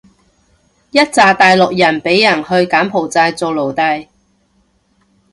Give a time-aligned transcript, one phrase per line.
[0.89, 4.07] 一柞大陸人畀人去柬埔寨做奴隸